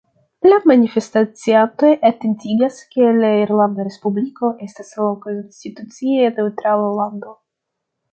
[0.51, 7.35] La manifestaciantoj atentigas, ke la Irlanda Respubliko estas laŭkonstitucie neŭtrala lando.